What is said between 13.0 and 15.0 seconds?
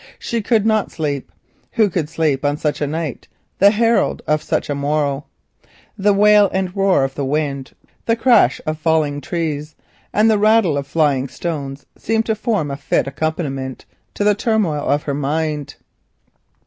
accompaniment to the turmoil